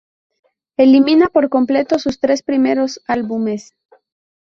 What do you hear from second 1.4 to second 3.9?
completo sus tres primeros álbumes.